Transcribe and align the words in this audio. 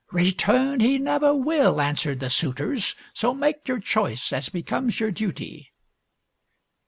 "Return, 0.25 0.79
he 0.79 0.97
never 0.97 1.31
will," 1.31 1.79
answered 1.79 2.21
the 2.21 2.31
suitors." 2.31 2.95
So 3.13 3.35
make 3.35 3.67
your 3.67 3.79
choice, 3.79 4.33
as 4.33 4.49
becomes 4.49 4.99
your 4.99 5.11
duty." 5.11 5.73